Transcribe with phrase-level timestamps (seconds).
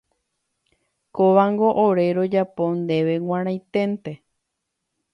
[1.15, 4.11] Kóvango ore rojapo ndéve g̃uarãiténte.